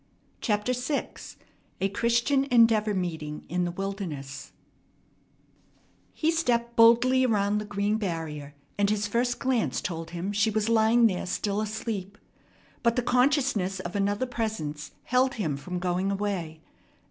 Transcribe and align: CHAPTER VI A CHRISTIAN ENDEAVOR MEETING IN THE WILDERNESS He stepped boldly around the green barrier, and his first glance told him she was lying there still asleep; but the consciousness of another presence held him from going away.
CHAPTER 0.41 0.73
VI 0.73 1.09
A 1.79 1.87
CHRISTIAN 1.89 2.45
ENDEAVOR 2.45 2.95
MEETING 2.95 3.43
IN 3.49 3.65
THE 3.65 3.71
WILDERNESS 3.71 4.51
He 6.11 6.31
stepped 6.31 6.75
boldly 6.75 7.23
around 7.23 7.59
the 7.59 7.65
green 7.65 7.97
barrier, 7.97 8.55
and 8.79 8.89
his 8.89 9.05
first 9.05 9.37
glance 9.37 9.79
told 9.79 10.09
him 10.09 10.31
she 10.31 10.49
was 10.49 10.69
lying 10.69 11.05
there 11.05 11.27
still 11.27 11.61
asleep; 11.61 12.17
but 12.81 12.95
the 12.95 13.03
consciousness 13.03 13.79
of 13.81 13.95
another 13.95 14.25
presence 14.25 14.89
held 15.03 15.35
him 15.35 15.55
from 15.55 15.77
going 15.77 16.09
away. 16.09 16.61